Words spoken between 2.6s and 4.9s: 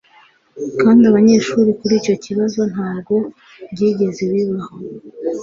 ntabwo byigeze bibaho